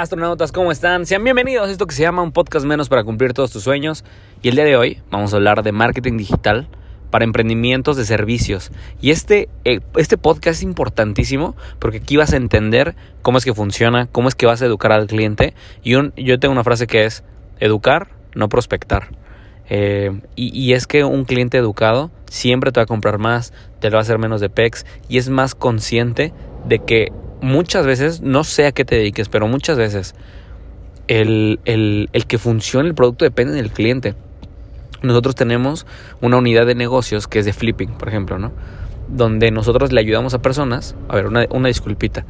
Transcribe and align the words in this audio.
Astronautas, 0.00 0.50
¿cómo 0.50 0.72
están? 0.72 1.04
Sean 1.04 1.22
bienvenidos 1.24 1.68
a 1.68 1.70
esto 1.70 1.86
que 1.86 1.94
se 1.94 2.00
llama 2.00 2.22
un 2.22 2.32
podcast 2.32 2.64
menos 2.64 2.88
para 2.88 3.04
cumplir 3.04 3.34
todos 3.34 3.50
tus 3.50 3.64
sueños. 3.64 4.02
Y 4.40 4.48
el 4.48 4.54
día 4.54 4.64
de 4.64 4.74
hoy 4.74 5.02
vamos 5.10 5.34
a 5.34 5.36
hablar 5.36 5.62
de 5.62 5.72
marketing 5.72 6.16
digital 6.16 6.68
para 7.10 7.26
emprendimientos 7.26 7.98
de 7.98 8.06
servicios. 8.06 8.72
Y 9.02 9.10
este, 9.10 9.50
eh, 9.66 9.80
este 9.96 10.16
podcast 10.16 10.56
es 10.56 10.62
importantísimo 10.62 11.54
porque 11.78 11.98
aquí 11.98 12.16
vas 12.16 12.32
a 12.32 12.38
entender 12.38 12.96
cómo 13.20 13.36
es 13.36 13.44
que 13.44 13.52
funciona, 13.52 14.06
cómo 14.06 14.28
es 14.28 14.34
que 14.34 14.46
vas 14.46 14.62
a 14.62 14.64
educar 14.64 14.90
al 14.90 15.06
cliente. 15.06 15.52
Y 15.82 15.90
yo 15.92 16.38
tengo 16.38 16.52
una 16.52 16.64
frase 16.64 16.86
que 16.86 17.04
es 17.04 17.22
educar, 17.58 18.08
no 18.34 18.48
prospectar. 18.48 19.08
Eh, 19.68 20.18
y, 20.34 20.72
es 20.72 20.86
que 20.86 21.04
un 21.04 21.26
cliente 21.26 21.58
educado 21.58 22.10
siempre 22.24 22.72
te 22.72 22.80
va 22.80 22.84
a 22.84 22.86
comprar 22.86 23.18
más, 23.18 23.52
te 23.80 23.90
lo 23.90 23.96
va 23.96 23.98
a 23.98 24.02
hacer 24.02 24.18
menos 24.18 24.40
de 24.40 24.48
PEX 24.48 24.86
y 25.10 25.18
es 25.18 25.28
más 25.28 25.54
consciente 25.54 26.32
de 26.66 26.78
que 26.78 27.12
muchas 27.42 27.86
veces, 27.86 28.20
no 28.20 28.44
sé 28.44 28.66
a 28.66 28.72
qué 28.72 28.84
te 28.84 28.96
dediques, 28.96 29.28
pero 29.28 29.48
muchas 29.48 29.76
veces 29.76 30.14
el, 31.08 32.08
que 32.28 32.38
funcione 32.38 32.88
el 32.88 32.94
producto 32.94 33.24
depende 33.24 33.54
del 33.54 33.70
cliente. 33.70 34.14
Nosotros 35.02 35.34
tenemos 35.34 35.86
una 36.20 36.36
unidad 36.36 36.66
de 36.66 36.74
negocios 36.74 37.26
que 37.26 37.38
es 37.40 37.44
de 37.44 37.52
flipping, 37.52 37.90
por 37.90 38.08
ejemplo, 38.08 38.38
¿no? 38.38 38.52
Donde 39.08 39.50
nosotros 39.50 39.92
le 39.92 40.00
ayudamos 40.00 40.34
a 40.34 40.42
personas. 40.42 40.94
A 41.08 41.16
ver, 41.16 41.26
una, 41.26 41.46
una 41.50 41.68
disculpita. 41.68 42.24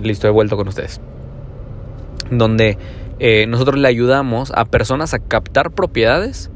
Listo, 0.00 0.28
he 0.28 0.30
vuelto 0.30 0.56
con 0.56 0.68
ustedes. 0.68 1.00
Donde 2.30 2.78
eh, 3.18 3.46
nosotros 3.48 3.78
le 3.78 3.88
ayudamos 3.88 4.52
a 4.54 4.64
personas 4.64 5.12
a 5.12 5.18
captar 5.18 5.72
propiedades 5.72 6.50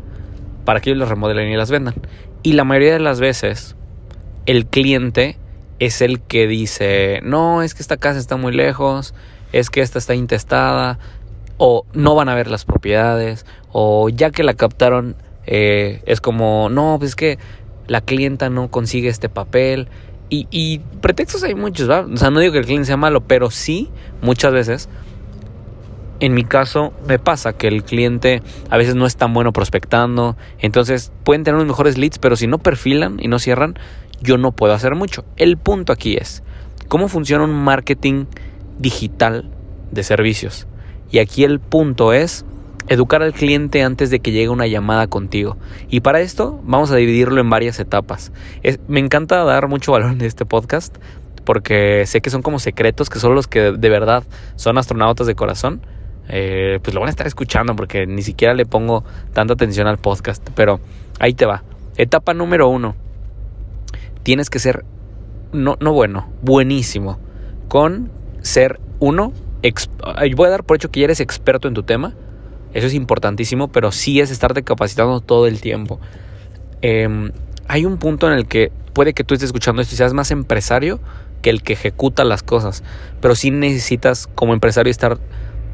para 0.65 0.81
que 0.81 0.91
ellos 0.91 1.01
las 1.01 1.09
remodelen 1.09 1.51
y 1.51 1.57
las 1.57 1.71
vendan. 1.71 1.95
Y 2.43 2.53
la 2.53 2.65
mayoría 2.65 2.93
de 2.93 3.01
las 3.01 3.21
veces, 3.21 3.77
el 4.47 4.67
cliente 4.67 5.39
es 5.87 6.01
el 6.01 6.21
que 6.21 6.47
dice, 6.47 7.19
no, 7.25 7.61
es 7.63 7.75
que 7.75 7.83
esta 7.83 7.97
casa 7.97 8.21
está 8.21 8.37
muy 8.37 8.53
lejos, 8.53 9.15
es 9.53 9.69
que 9.69 9.81
esta 9.81 9.99
está 9.99 10.15
intestada, 10.15 11.01
o 11.57 11.85
no 11.93 12.15
van 12.15 12.29
a 12.29 12.37
ver 12.37 12.49
las 12.49 12.65
propiedades, 12.65 13.45
o 13.73 14.09
ya 14.09 14.31
que 14.31 14.45
la 14.45 14.55
captaron, 14.55 15.17
eh, 15.45 16.01
es 16.07 16.21
como, 16.21 16.69
no, 16.69 16.97
pues 17.01 17.11
es 17.11 17.17
que 17.17 17.39
la 17.89 18.01
clienta 18.01 18.49
no 18.49 18.71
consigue 18.71 19.09
este 19.09 19.29
papel. 19.29 19.89
Y, 20.29 20.47
y 20.53 20.79
pretextos 21.01 21.43
hay 21.43 21.57
muchos, 21.57 21.91
¿va? 21.91 22.03
O 22.03 22.17
sea, 22.17 22.31
no 22.31 22.39
digo 22.39 22.53
que 22.53 22.61
el 22.61 22.65
cliente 22.65 22.87
sea 22.87 22.97
malo, 22.97 23.23
pero 23.23 23.51
sí, 23.51 23.91
muchas 24.23 24.53
veces, 24.53 24.89
en 26.21 26.33
mi 26.33 26.45
caso, 26.45 26.93
me 27.09 27.19
pasa 27.19 27.55
que 27.55 27.67
el 27.67 27.83
cliente 27.83 28.41
a 28.71 28.77
veces 28.77 28.95
no 28.95 29.05
es 29.05 29.17
tan 29.17 29.35
bueno 29.35 29.53
prospectando. 29.53 30.37
Entonces 30.61 31.11
pueden 31.25 31.43
tener 31.43 31.59
los 31.59 31.67
mejores 31.67 31.99
leads, 31.99 32.21
pero 32.21 32.37
si 32.37 32.47
no 32.47 32.59
perfilan 32.59 33.19
y 33.21 33.27
no 33.27 33.41
cierran, 33.41 33.77
yo 34.23 34.39
no 34.39 34.53
puedo 34.53 34.73
hacer 34.73 34.95
mucho. 34.95 35.25
El 35.37 35.59
punto 35.59 35.93
aquí 35.93 36.17
es 36.17 36.43
cómo 36.89 37.09
funciona 37.09 37.45
un 37.45 37.55
marketing 37.55 38.27
digital 38.79 39.51
de 39.91 40.03
servicios. 40.03 40.67
Y 41.11 41.19
aquí 41.19 41.45
el 41.45 41.61
punto 41.61 42.13
es 42.13 42.45
educar 42.89 43.23
al 43.23 43.33
cliente 43.33 43.83
antes 43.83 44.11
de 44.11 44.21
que 44.21 44.33
llegue 44.33 44.49
una 44.49 44.67
llamada 44.67 45.07
contigo. 45.07 45.57
Y 45.89 46.01
para 46.01 46.21
esto 46.21 46.61
vamos 46.65 46.91
a 46.91 46.97
dividirlo 46.97 47.41
en 47.41 47.51
varias 47.51 47.79
etapas. 47.81 48.33
me 48.89 49.01
encanta 49.01 49.45
dar 49.45 49.69
mucho 49.69 49.93
valor 49.93 50.13
en 50.13 50.23
este 50.23 50.45
podcast 50.45 50.97
porque 51.45 52.05
sé 52.07 52.21
que 52.21 52.31
son 52.31 52.43
como 52.43 52.59
secretos, 52.59 53.11
que 53.11 53.19
son 53.19 53.35
los 53.35 53.49
que 53.49 53.73
de 53.73 53.89
verdad 53.89 54.25
son 54.57 54.79
astronautas 54.79 55.27
de 55.27 55.35
corazón. 55.35 55.83
Eh, 56.29 56.79
pues 56.83 56.95
lo 56.95 57.01
van 57.01 57.09
a 57.09 57.11
estar 57.11 57.27
escuchando 57.27 57.75
porque 57.75 58.07
ni 58.07 58.23
siquiera 58.23 58.55
le 58.55 58.65
pongo 58.65 59.05
tanta 59.33 59.55
atención 59.55 59.87
al 59.87 59.99
podcast. 59.99 60.49
Pero 60.55 60.81
ahí 61.19 61.35
te 61.35 61.47
va. 61.47 61.63
Etapa 61.97 62.33
número 62.33 62.69
uno 62.69 62.97
tienes 64.23 64.51
que 64.51 64.59
ser, 64.59 64.85
no, 65.53 65.77
no 65.81 65.93
bueno, 65.93 66.31
buenísimo, 66.43 67.19
con 67.69 68.11
ser 68.43 68.81
uno, 69.01 69.33
voy 70.37 70.47
a 70.47 70.51
dar 70.51 70.65
por 70.65 70.77
hecho 70.77 70.91
que 70.91 71.01
ya 71.01 71.05
eres 71.05 71.21
experto 71.21 71.69
en 71.69 71.75
tu 71.75 71.83
tema, 71.83 72.15
eso 72.75 72.87
es 72.87 72.95
importantísimo, 72.95 73.69
pero 73.69 73.93
sí 73.93 74.21
es 74.21 74.31
estarte 74.31 74.63
capacitando 74.63 75.21
todo 75.21 75.47
el 75.47 75.61
tiempo. 75.61 76.01
Em, 76.81 77.33
hay 77.69 77.85
un 77.85 77.99
punto 77.99 78.27
en 78.27 78.33
el 78.33 78.47
que 78.47 78.73
puede 78.93 79.15
que 79.15 79.25
tú 79.25 79.35
estés 79.35 79.49
escuchando 79.49 79.83
esto 79.83 79.95
y 79.95 79.99
seas 79.99 80.15
más 80.15 80.31
empresario 80.31 81.01
que 81.43 81.51
el 81.51 81.63
que 81.63 81.75
ejecuta 81.75 82.25
las 82.25 82.43
cosas, 82.43 82.83
pero 83.21 83.35
sí 83.35 83.51
necesitas 83.51 84.29
como 84.35 84.55
empresario 84.55 84.91
estar 84.91 85.19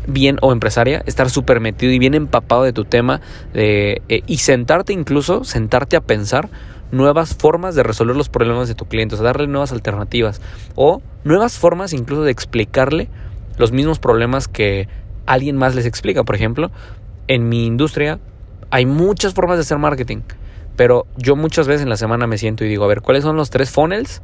bien 0.07 0.39
o 0.41 0.53
empresaria, 0.53 1.03
estar 1.07 1.29
súper 1.29 1.61
metido 1.61 1.93
y 1.93 1.99
bien 1.99 2.15
empapado 2.15 2.63
de 2.63 2.73
tu 2.73 2.85
tema 2.85 3.21
eh, 3.55 4.01
y 4.27 4.39
sentarte 4.39 4.93
incluso, 4.93 5.45
sentarte 5.45 5.97
a 5.97 6.01
pensar 6.01 6.49
nuevas 6.91 7.35
formas 7.35 7.75
de 7.75 7.83
resolver 7.83 8.17
los 8.17 8.29
problemas 8.29 8.69
de 8.69 8.75
tu 8.75 8.87
cliente, 8.87 9.15
o 9.15 9.19
sea, 9.19 9.27
darle 9.27 9.47
nuevas 9.47 9.73
alternativas 9.73 10.41
o 10.75 11.03
nuevas 11.25 11.59
formas 11.59 11.93
incluso 11.93 12.23
de 12.23 12.31
explicarle 12.31 13.09
los 13.59 13.73
mismos 13.73 13.99
problemas 13.99 14.49
que 14.49 14.89
alguien 15.27 15.57
más 15.57 15.75
les 15.75 15.87
explica. 15.87 16.25
Por 16.25 16.35
ejemplo, 16.35 16.71
en 17.27 17.49
mi 17.49 17.67
industria 17.67 18.19
hay 18.71 18.87
muchas 18.87 19.35
formas 19.35 19.59
de 19.59 19.63
hacer 19.63 19.79
marketing, 19.79 20.19
pero 20.77 21.07
yo 21.17 21.37
muchas 21.37 21.67
veces 21.67 21.83
en 21.83 21.89
la 21.89 21.97
semana 21.97 22.27
me 22.27 22.39
siento 22.39 22.65
y 22.65 22.69
digo, 22.69 22.85
a 22.85 22.89
ver, 22.89 23.03
¿cuáles 23.03 23.25
son 23.25 23.37
los 23.37 23.51
tres 23.51 23.71
funnels 23.71 24.23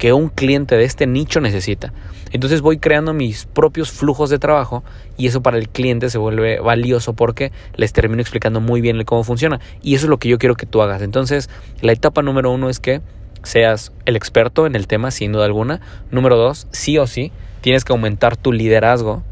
que 0.00 0.14
un 0.14 0.30
cliente 0.30 0.78
de 0.78 0.84
este 0.84 1.06
nicho 1.06 1.42
necesita. 1.42 1.92
Entonces 2.32 2.62
voy 2.62 2.78
creando 2.78 3.12
mis 3.12 3.44
propios 3.44 3.90
flujos 3.90 4.30
de 4.30 4.38
trabajo 4.38 4.82
y 5.18 5.26
eso 5.26 5.42
para 5.42 5.58
el 5.58 5.68
cliente 5.68 6.08
se 6.08 6.16
vuelve 6.16 6.58
valioso 6.58 7.12
porque 7.12 7.52
les 7.76 7.92
termino 7.92 8.22
explicando 8.22 8.62
muy 8.62 8.80
bien 8.80 9.04
cómo 9.04 9.24
funciona. 9.24 9.60
Y 9.82 9.94
eso 9.94 10.06
es 10.06 10.08
lo 10.10 10.16
que 10.16 10.30
yo 10.30 10.38
quiero 10.38 10.54
que 10.54 10.64
tú 10.64 10.80
hagas. 10.80 11.02
Entonces 11.02 11.50
la 11.82 11.92
etapa 11.92 12.22
número 12.22 12.50
uno 12.50 12.70
es 12.70 12.80
que 12.80 13.02
seas 13.42 13.92
el 14.06 14.16
experto 14.16 14.66
en 14.66 14.74
el 14.74 14.86
tema, 14.86 15.10
sin 15.10 15.32
duda 15.32 15.44
alguna. 15.44 15.82
Número 16.10 16.38
dos, 16.38 16.66
sí 16.70 16.96
o 16.96 17.06
sí, 17.06 17.30
tienes 17.60 17.84
que 17.84 17.92
aumentar 17.92 18.38
tu 18.38 18.52
liderazgo. 18.52 19.22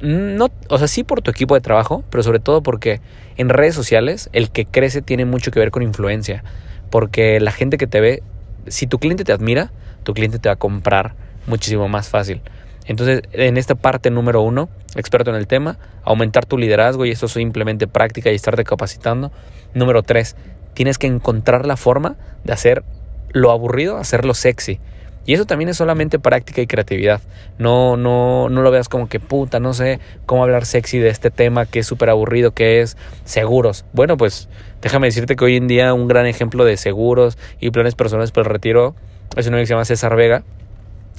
No, 0.00 0.48
o 0.70 0.78
sea, 0.78 0.88
sí 0.88 1.04
por 1.04 1.20
tu 1.20 1.30
equipo 1.30 1.54
de 1.54 1.60
trabajo, 1.60 2.02
pero 2.08 2.22
sobre 2.22 2.38
todo 2.38 2.62
porque 2.62 3.02
en 3.36 3.50
redes 3.50 3.74
sociales 3.74 4.30
el 4.32 4.50
que 4.50 4.64
crece 4.64 5.02
tiene 5.02 5.26
mucho 5.26 5.50
que 5.50 5.60
ver 5.60 5.70
con 5.70 5.82
influencia. 5.82 6.44
Porque 6.88 7.40
la 7.40 7.52
gente 7.52 7.76
que 7.76 7.86
te 7.86 8.00
ve, 8.00 8.22
si 8.70 8.86
tu 8.86 8.98
cliente 8.98 9.24
te 9.24 9.32
admira, 9.32 9.70
tu 10.02 10.14
cliente 10.14 10.38
te 10.38 10.48
va 10.48 10.54
a 10.54 10.56
comprar 10.56 11.14
muchísimo 11.46 11.88
más 11.88 12.08
fácil. 12.08 12.42
Entonces, 12.86 13.22
en 13.32 13.58
esta 13.58 13.74
parte 13.74 14.10
número 14.10 14.40
uno, 14.40 14.70
experto 14.96 15.30
en 15.30 15.36
el 15.36 15.46
tema, 15.46 15.78
aumentar 16.04 16.46
tu 16.46 16.56
liderazgo 16.56 17.04
y 17.04 17.10
eso 17.10 17.26
es 17.26 17.32
simplemente 17.32 17.86
práctica 17.86 18.32
y 18.32 18.34
estarte 18.34 18.64
capacitando. 18.64 19.30
Número 19.74 20.02
tres, 20.02 20.36
tienes 20.72 20.96
que 20.96 21.06
encontrar 21.06 21.66
la 21.66 21.76
forma 21.76 22.16
de 22.44 22.52
hacer 22.54 22.84
lo 23.30 23.50
aburrido, 23.50 23.98
hacerlo 23.98 24.32
sexy. 24.32 24.80
Y 25.28 25.34
eso 25.34 25.44
también 25.44 25.68
es 25.68 25.76
solamente 25.76 26.18
práctica 26.18 26.62
y 26.62 26.66
creatividad. 26.66 27.20
No, 27.58 27.98
no, 27.98 28.48
no 28.48 28.62
lo 28.62 28.70
veas 28.70 28.88
como 28.88 29.10
que 29.10 29.20
puta, 29.20 29.60
no 29.60 29.74
sé 29.74 30.00
cómo 30.24 30.42
hablar 30.42 30.64
sexy 30.64 31.00
de 31.00 31.10
este 31.10 31.30
tema 31.30 31.66
que 31.66 31.80
es 31.80 31.86
súper 31.86 32.08
aburrido, 32.08 32.52
que 32.52 32.80
es 32.80 32.96
seguros. 33.26 33.84
Bueno, 33.92 34.16
pues 34.16 34.48
déjame 34.80 35.08
decirte 35.08 35.36
que 35.36 35.44
hoy 35.44 35.56
en 35.56 35.68
día 35.68 35.92
un 35.92 36.08
gran 36.08 36.24
ejemplo 36.24 36.64
de 36.64 36.78
seguros 36.78 37.36
y 37.60 37.70
planes 37.70 37.94
personales 37.94 38.32
para 38.32 38.48
el 38.48 38.54
retiro 38.54 38.94
es 39.36 39.46
un 39.46 39.52
hombre 39.52 39.64
que 39.64 39.66
se 39.66 39.74
llama 39.74 39.84
César 39.84 40.16
Vega, 40.16 40.44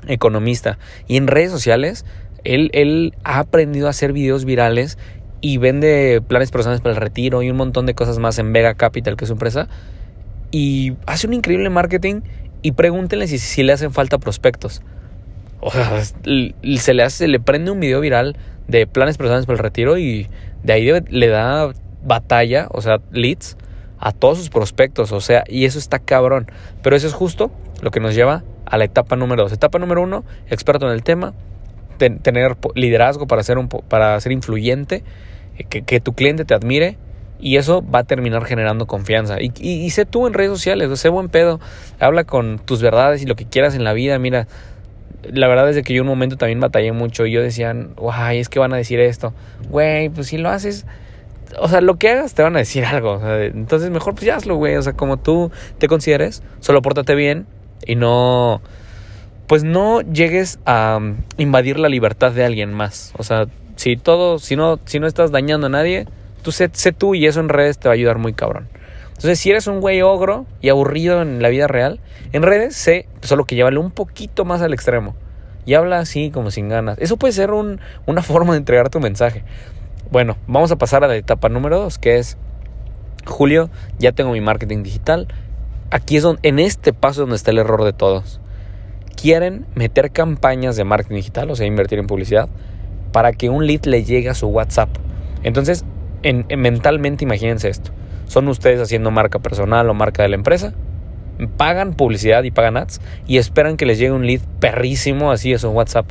economista. 0.08 0.80
Y 1.08 1.18
en 1.18 1.28
redes 1.28 1.52
sociales, 1.52 2.04
él, 2.44 2.72
él 2.74 3.14
ha 3.24 3.38
aprendido 3.38 3.86
a 3.86 3.92
hacer 3.92 4.12
videos 4.12 4.44
virales 4.44 4.98
y 5.40 5.60
vende 5.60 6.20
planes 6.28 6.50
personales 6.50 6.82
para 6.82 6.96
el 6.96 7.00
retiro 7.00 7.44
y 7.44 7.52
un 7.52 7.58
montón 7.58 7.86
de 7.86 7.94
cosas 7.94 8.18
más 8.18 8.40
en 8.40 8.54
Vega 8.54 8.74
Capital, 8.74 9.18
que 9.18 9.26
es 9.26 9.30
su 9.30 9.34
empresa. 9.34 9.68
Y 10.50 10.94
hace 11.06 11.28
un 11.28 11.34
increíble 11.34 11.70
marketing 11.70 12.22
y 12.62 12.74
pregúntenle 12.74 13.28
si, 13.28 13.40
si 13.40 13.64
le 13.64 13.74
hacen 13.74 13.92
falta 13.92 14.18
prospectos. 14.18 14.82
O 15.62 15.72
sea, 15.72 16.04
se 16.04 16.94
le, 16.94 17.04
hace, 17.04 17.28
le 17.28 17.40
prende 17.40 17.72
un 17.72 17.80
video 17.80 18.00
viral 18.00 18.38
de 18.68 18.88
planes 18.88 19.18
personales 19.18 19.46
para 19.46 19.58
el 19.58 19.64
retiro 19.64 19.98
y 19.98 20.28
de 20.64 20.74
ahí 20.74 20.90
le 21.10 21.28
da 21.28 21.72
batalla, 22.04 22.68
o 22.72 22.82
sea, 22.82 23.00
leads 23.12 23.58
a 24.00 24.14
todos 24.14 24.38
sus 24.38 24.50
prospectos, 24.50 25.12
o 25.12 25.20
sea, 25.20 25.44
y 25.48 25.66
eso 25.66 25.78
está 25.78 26.00
cabrón. 26.00 26.48
Pero 26.82 26.96
eso 26.96 27.08
es 27.08 27.14
justo 27.14 27.52
lo 27.82 27.92
que 27.92 28.00
nos 28.00 28.16
lleva 28.16 28.44
a 28.66 28.78
la 28.78 28.86
etapa 28.86 29.16
número 29.16 29.44
dos. 29.44 29.52
Etapa 29.52 29.80
número 29.80 30.02
uno, 30.02 30.24
experto 30.50 30.88
en 30.88 30.94
el 30.94 31.04
tema, 31.04 31.34
tener 31.98 32.56
liderazgo 32.76 33.28
para 33.28 33.44
ser, 33.44 33.58
un, 33.58 33.68
para 33.68 34.20
ser 34.22 34.32
influyente, 34.32 35.04
eh, 35.58 35.64
que, 35.66 36.00
tu 36.00 36.14
cliente 36.14 36.46
te 36.46 36.54
admire 36.54 36.98
y 37.40 37.58
eso 37.58 37.84
va 37.84 38.00
a 38.00 38.04
terminar 38.04 38.46
generando 38.46 38.86
confianza. 38.88 39.42
Y, 39.42 39.52
y, 39.60 39.90
sé 39.92 40.06
tú 40.06 40.28
en 40.28 40.34
redes 40.34 40.52
sociales, 40.52 41.00
sé 41.00 41.10
buen 41.10 41.30
pedo, 41.30 41.60
habla 42.00 42.24
con 42.24 42.60
tus 42.60 42.82
verdades 42.82 43.22
y 43.22 43.26
lo 43.26 43.36
que 43.36 43.46
quieras 43.46 43.76
en 43.76 43.84
la 43.84 43.94
vida. 43.94 44.20
Mira, 44.20 44.48
la 45.24 45.48
verdad 45.48 45.70
es 45.70 45.84
que 45.84 45.94
yo 45.94 46.02
un 46.02 46.08
momento 46.08 46.38
también 46.38 46.60
batallé 46.60 46.92
mucho 46.92 47.26
y 47.26 47.32
yo 47.32 47.42
decía, 47.42 47.74
guay, 47.96 48.40
es 48.40 48.50
que 48.50 48.60
van 48.60 48.74
a 48.74 48.78
decir 48.78 49.00
esto. 49.00 49.34
Güey, 49.70 50.10
pues 50.10 50.28
si 50.28 50.38
lo 50.38 50.50
haces 50.50 50.86
o 51.58 51.68
sea, 51.68 51.82
lo 51.82 51.98
que 51.98 52.10
hagas 52.10 52.34
te 52.34 52.44
van 52.44 52.56
a 52.56 52.60
decir 52.60 52.86
algo. 52.86 53.22
entonces, 53.24 53.90
mejor 53.90 54.14
pues 54.14 54.26
ya 54.26 54.36
hazlo, 54.36 54.56
güey. 54.56 54.76
O 54.76 54.82
sea, 54.82 54.94
como 54.94 55.18
tú 55.18 55.52
te 55.78 55.88
consideres, 55.88 56.44
solo 56.60 56.82
pórtate 56.82 57.16
bien 57.16 57.48
y 57.86 57.96
no. 57.96 58.62
Pues 59.48 59.64
no 59.64 60.02
llegues 60.02 60.60
a 60.66 60.98
um, 61.00 61.18
invadir 61.38 61.80
la 61.80 61.90
libertad 61.90 62.32
de 62.32 62.46
alguien 62.46 62.72
más. 62.72 63.14
O 63.18 63.24
sea, 63.24 63.48
si 63.78 63.98
todo, 63.98 64.38
si 64.38 64.56
no, 64.56 64.80
si 64.86 65.00
no 65.00 65.08
estás 65.08 65.32
dañando 65.32 65.68
a 65.68 65.70
nadie, 65.72 66.06
tú 66.42 66.52
sé, 66.52 66.70
tú 66.70 67.16
y 67.16 67.26
eso 67.26 67.40
en 67.40 67.50
redes 67.50 67.78
te 67.78 67.88
va 67.88 67.94
a 67.94 67.96
ayudar 67.96 68.18
muy 68.18 68.34
cabrón. 68.34 68.68
Entonces, 69.10 69.40
si 69.40 69.50
eres 69.50 69.68
un 69.68 69.82
güey 69.82 70.02
ogro 70.02 70.46
y 70.62 70.70
aburrido 70.70 71.22
en 71.22 71.42
la 71.42 71.50
vida 71.50 71.68
real, 71.68 72.00
en 72.32 72.42
redes 72.42 72.76
sé 72.76 73.06
solo 73.22 73.44
que 73.44 73.56
llévale 73.56 73.78
un 73.78 73.92
poquito 73.92 74.46
más 74.46 74.62
al 74.62 74.74
extremo. 74.74 75.16
y 75.66 75.74
habla 75.74 76.00
así 76.00 76.32
como 76.32 76.52
sin 76.52 76.70
ganas. 76.70 76.98
Eso 77.00 77.18
puede 77.18 77.34
ser 77.34 77.52
una 77.52 78.22
forma 78.24 78.54
de 78.54 78.60
entregar 78.60 78.90
tu 78.90 79.00
mensaje. 79.00 79.44
Bueno, 80.10 80.38
vamos 80.48 80.72
a 80.72 80.78
pasar 80.78 81.04
a 81.04 81.08
la 81.08 81.16
etapa 81.16 81.50
número 81.50 81.80
dos, 81.80 82.00
que 82.00 82.18
es 82.18 82.38
Julio, 83.26 83.70
ya 84.00 84.12
tengo 84.12 84.32
mi 84.32 84.42
marketing 84.42 84.84
digital. 84.84 85.28
Aquí 85.92 86.18
es 86.18 86.24
donde, 86.24 86.48
en 86.48 86.60
este 86.60 86.94
paso 86.94 87.22
donde 87.22 87.36
está 87.36 87.52
el 87.52 87.58
error 87.58 87.84
de 87.84 87.94
todos. 87.94 88.40
Quieren 89.16 89.66
meter 89.76 90.12
campañas 90.12 90.76
de 90.78 90.86
marketing 90.86 91.18
digital, 91.18 91.52
o 91.52 91.56
sea, 91.56 91.68
invertir 91.68 92.00
en 92.00 92.08
publicidad, 92.08 92.48
para 93.12 93.34
que 93.34 93.50
un 93.50 93.68
lead 93.68 93.84
le 93.84 94.04
llegue 94.04 94.30
a 94.30 94.34
su 94.34 94.48
WhatsApp. 94.48 94.90
Entonces, 95.44 95.84
mentalmente 96.24 97.24
imagínense 97.24 97.70
esto. 97.70 97.92
Son 98.28 98.48
ustedes 98.48 98.80
haciendo 98.80 99.12
marca 99.12 99.40
personal 99.40 99.90
o 99.90 99.94
marca 99.94 100.24
de 100.24 100.30
la 100.30 100.36
empresa 100.36 100.74
pagan 101.48 101.94
publicidad 101.94 102.44
y 102.44 102.52
pagan 102.52 102.78
ads 102.78 103.00
y 103.28 103.38
esperan 103.38 103.78
que 103.78 103.86
les 103.86 103.98
llegue 103.98 104.12
un 104.12 104.28
lead 104.28 104.42
perrísimo 104.60 105.32
así 105.32 105.54
eso 105.54 105.72
WhatsApp, 105.72 106.10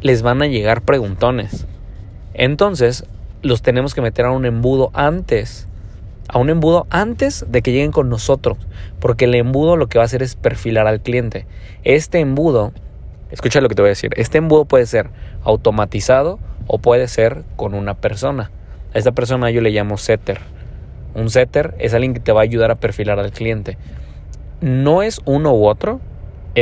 les 0.00 0.22
van 0.22 0.42
a 0.42 0.46
llegar 0.46 0.82
preguntones. 0.82 1.66
Entonces, 2.34 3.04
los 3.42 3.62
tenemos 3.62 3.94
que 3.94 4.00
meter 4.00 4.26
a 4.26 4.32
un 4.32 4.44
embudo 4.44 4.90
antes. 4.92 5.68
A 6.28 6.38
un 6.38 6.50
embudo 6.50 6.86
antes 6.90 7.44
de 7.48 7.62
que 7.62 7.72
lleguen 7.72 7.92
con 7.92 8.08
nosotros. 8.08 8.58
Porque 8.98 9.26
el 9.26 9.34
embudo 9.34 9.76
lo 9.76 9.88
que 9.88 9.98
va 9.98 10.04
a 10.04 10.06
hacer 10.06 10.22
es 10.22 10.34
perfilar 10.34 10.86
al 10.86 11.00
cliente. 11.00 11.46
Este 11.84 12.18
embudo, 12.18 12.72
escucha 13.30 13.60
lo 13.60 13.68
que 13.68 13.74
te 13.74 13.82
voy 13.82 13.90
a 13.90 13.90
decir. 13.90 14.12
Este 14.16 14.38
embudo 14.38 14.64
puede 14.64 14.86
ser 14.86 15.10
automatizado 15.44 16.38
o 16.66 16.78
puede 16.78 17.06
ser 17.08 17.44
con 17.56 17.74
una 17.74 17.94
persona. 17.94 18.50
A 18.94 18.98
esta 18.98 19.12
persona 19.12 19.50
yo 19.50 19.60
le 19.60 19.70
llamo 19.70 19.96
setter. 19.96 20.38
Un 21.14 21.30
setter 21.30 21.74
es 21.78 21.94
alguien 21.94 22.14
que 22.14 22.20
te 22.20 22.32
va 22.32 22.40
a 22.40 22.44
ayudar 22.44 22.70
a 22.70 22.76
perfilar 22.76 23.18
al 23.18 23.32
cliente 23.32 23.76
no 24.64 25.02
es 25.02 25.20
uno 25.26 25.54
u 25.54 25.66
otro, 25.66 26.00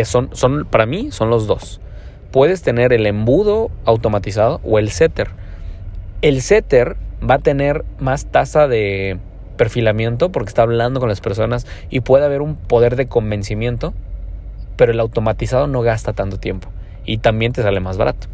son, 0.04 0.30
son, 0.32 0.64
para 0.64 0.86
mí 0.86 1.12
son 1.12 1.30
los 1.30 1.46
dos. 1.46 1.80
Puedes 2.32 2.62
tener 2.62 2.92
el 2.92 3.06
embudo 3.06 3.70
automatizado 3.84 4.60
o 4.64 4.80
el 4.80 4.90
setter. 4.90 5.28
El 6.20 6.42
setter 6.42 6.96
va 7.28 7.36
a 7.36 7.38
tener 7.38 7.84
más 8.00 8.26
tasa 8.26 8.66
de 8.66 9.18
perfilamiento 9.56 10.32
porque 10.32 10.48
está 10.48 10.62
hablando 10.62 10.98
con 10.98 11.08
las 11.08 11.20
personas 11.20 11.66
y 11.90 12.00
puede 12.00 12.24
haber 12.24 12.42
un 12.42 12.56
poder 12.56 12.96
de 12.96 13.06
convencimiento, 13.06 13.94
pero 14.76 14.90
el 14.90 14.98
automatizado 14.98 15.68
no 15.68 15.82
gasta 15.82 16.12
tanto 16.12 16.38
tiempo 16.38 16.70
y 17.04 17.18
también 17.18 17.52
te 17.52 17.62
sale 17.62 17.78
más 17.78 17.98
barato. 17.98 18.26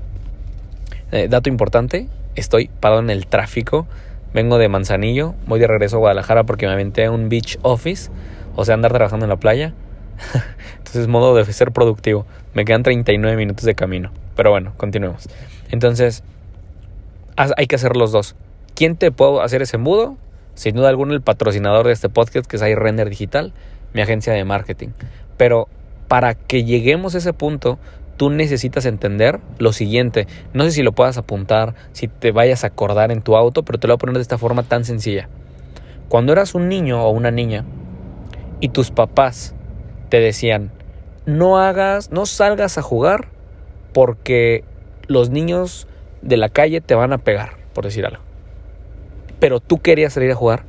Eh, 1.13 1.27
dato 1.29 1.51
importante, 1.51 2.09
estoy 2.39 2.71
parado 2.81 3.01
en 3.01 3.11
el 3.11 3.27
tráfico, 3.27 3.87
vengo 4.35 4.59
de 4.59 4.69
Manzanillo, 4.69 5.35
voy 5.47 5.61
de 5.61 5.67
regreso 5.67 5.97
a 5.97 5.99
Guadalajara 6.01 6.45
porque 6.45 6.67
me 6.67 6.73
aventé 6.73 7.09
un 7.09 7.29
beach 7.29 7.59
office 7.63 8.11
o 8.59 8.65
sea, 8.65 8.75
andar 8.75 8.93
trabajando 8.93 9.25
en 9.25 9.31
la 9.31 9.37
playa. 9.37 9.73
Entonces, 10.79 11.07
modo 11.07 11.33
de 11.37 11.45
ser 11.53 11.71
productivo. 11.71 12.27
Me 12.55 12.65
quedan 12.65 12.83
39 12.83 13.37
minutos 13.37 13.65
de 13.65 13.77
camino. 13.77 14.11
Pero 14.35 14.51
bueno, 14.51 14.73
continuemos. 14.77 15.29
Entonces, 15.71 16.25
hay 17.37 17.69
que 17.69 17.77
hacer 17.77 17.97
los 17.97 18.11
dos. 18.11 18.35
¿Quién 18.75 18.97
te 18.97 19.13
puedo 19.13 19.43
hacer 19.43 19.63
ese 19.63 19.77
embudo? 19.77 20.17
Sin 20.55 20.75
duda 20.75 20.89
alguna, 20.89 21.15
el 21.15 21.23
patrocinador 21.23 21.87
de 21.87 21.93
este 21.93 22.09
podcast, 22.09 22.51
que 22.51 22.57
es 22.57 22.63
iRender 22.63 23.09
Digital, 23.09 23.53
mi 23.95 24.01
agencia 24.01 24.33
de 24.33 24.43
marketing. 24.43 24.89
Pero 25.37 25.69
para 26.09 26.35
que 26.35 26.65
lleguemos 26.65 27.15
a 27.15 27.19
ese 27.19 27.33
punto, 27.33 27.79
tú 28.19 28.29
necesitas 28.29 28.85
entender 28.85 29.41
lo 29.59 29.73
siguiente. 29.73 30.27
No 30.53 30.65
sé 30.65 30.73
si 30.73 30.83
lo 30.83 30.93
puedas 30.93 31.17
apuntar, 31.17 31.75
si 31.93 32.09
te 32.09 32.33
vayas 32.33 32.65
a 32.65 32.67
acordar 32.67 33.11
en 33.11 33.23
tu 33.23 33.37
auto, 33.37 33.63
pero 33.63 33.79
te 33.79 33.87
lo 33.87 33.95
voy 33.95 33.97
a 33.97 33.99
poner 33.99 34.17
de 34.17 34.23
esta 34.23 34.37
forma 34.37 34.65
tan 34.65 34.85
sencilla. 34.85 35.31
Cuando 36.11 36.33
eras 36.33 36.55
un 36.55 36.69
niño 36.69 37.03
o 37.03 37.11
una 37.11 37.31
niña, 37.31 37.65
y 38.61 38.71
tus 38.71 38.91
papás 38.91 39.55
te 40.09 40.21
decían, 40.21 40.73
no 41.27 41.59
hagas, 41.59 42.11
no 42.11 42.27
salgas 42.27 42.77
a 42.77 42.83
jugar 42.83 43.29
porque 43.95 44.65
los 45.07 45.31
niños 45.31 45.87
de 46.21 46.37
la 46.37 46.49
calle 46.49 46.81
te 46.81 46.95
van 46.95 47.13
a 47.13 47.19
pegar, 47.19 47.53
por 47.73 47.85
decir 47.85 48.05
algo. 48.05 48.23
Pero 49.39 49.61
tú 49.61 49.79
querías 49.79 50.13
salir 50.13 50.33
a 50.33 50.35
jugar. 50.35 50.65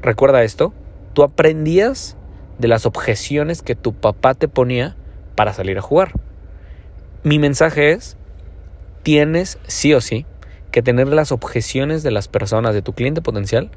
Recuerda 0.00 0.42
esto, 0.42 0.72
tú 1.12 1.22
aprendías 1.22 2.16
de 2.58 2.68
las 2.68 2.86
objeciones 2.86 3.60
que 3.60 3.74
tu 3.74 3.92
papá 3.92 4.34
te 4.34 4.48
ponía 4.48 4.96
para 5.34 5.52
salir 5.52 5.76
a 5.76 5.82
jugar. 5.82 6.12
Mi 7.24 7.38
mensaje 7.38 7.92
es, 7.92 8.16
tienes 9.02 9.58
sí 9.66 9.92
o 9.92 10.00
sí 10.00 10.24
que 10.70 10.82
tener 10.82 11.08
las 11.08 11.32
objeciones 11.32 12.02
de 12.02 12.10
las 12.10 12.28
personas, 12.28 12.74
de 12.74 12.82
tu 12.82 12.92
cliente 12.92 13.22
potencial, 13.22 13.70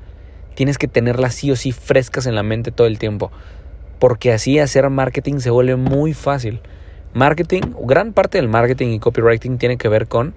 tienes 0.56 0.78
que 0.78 0.88
tenerlas 0.88 1.36
sí 1.36 1.50
o 1.52 1.56
sí 1.56 1.72
frescas 1.72 2.28
en 2.28 2.36
la 2.36 2.44
mente 2.44 2.72
todo 2.72 2.88
el 2.88 3.00
tiempo. 3.00 3.32
Porque 3.98 4.32
así 4.32 4.60
hacer 4.60 4.90
marketing 4.90 5.40
se 5.40 5.50
vuelve 5.50 5.76
muy 5.76 6.14
fácil. 6.14 6.62
Marketing, 7.14 7.62
gran 7.84 8.14
parte 8.14 8.38
del 8.38 8.48
marketing 8.48 8.90
y 8.90 9.00
copywriting 9.00 9.58
tiene 9.58 9.78
que 9.78 9.90
ver 9.90 10.08
con 10.08 10.34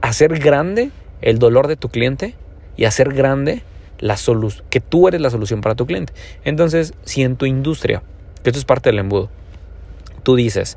hacer 0.00 0.38
grande 0.38 0.90
el 1.22 1.38
dolor 1.38 1.68
de 1.68 1.76
tu 1.76 1.88
cliente 1.88 2.34
y 2.76 2.84
hacer 2.84 3.12
grande 3.12 3.62
la 3.98 4.16
solución, 4.16 4.64
que 4.68 4.80
tú 4.80 5.08
eres 5.08 5.20
la 5.20 5.30
solución 5.30 5.60
para 5.60 5.74
tu 5.74 5.86
cliente. 5.86 6.12
Entonces, 6.44 6.94
si 7.04 7.22
en 7.22 7.36
tu 7.36 7.46
industria, 7.46 8.02
que 8.42 8.50
esto 8.50 8.58
es 8.58 8.64
parte 8.64 8.90
del 8.90 8.98
embudo, 8.98 9.30
tú 10.22 10.36
dices, 10.36 10.76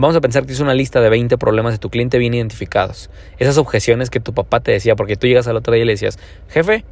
vamos 0.00 0.16
a 0.16 0.20
pensar 0.20 0.46
que 0.46 0.52
es 0.52 0.60
una 0.60 0.74
lista 0.74 1.00
de 1.00 1.10
20 1.10 1.36
problemas 1.36 1.74
de 1.74 1.78
tu 1.78 1.90
cliente 1.90 2.18
bien 2.18 2.32
identificados. 2.32 3.10
Esas 3.38 3.58
objeciones 3.58 4.08
que 4.08 4.18
tu 4.18 4.32
papá 4.32 4.60
te 4.60 4.72
decía, 4.72 4.96
porque 4.96 5.16
tú 5.16 5.26
llegas 5.26 5.46
al 5.46 5.56
otro 5.56 5.74
día 5.74 5.82
y 5.82 5.86
le 5.86 5.92
decías, 5.92 6.18
jefe, 6.48 6.84